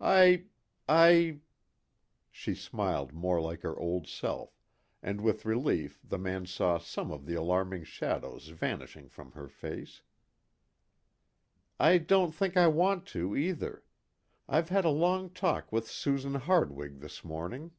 [0.00, 0.44] I
[0.88, 1.40] I"
[2.30, 4.56] she smiled more like her old self,
[5.02, 10.02] and with relief the man saw some of the alarming shadows vanishing from her face,
[11.80, 13.82] "I don't think I want to, either.
[14.48, 17.72] I've had a long talk with Susan Hardwig this morning."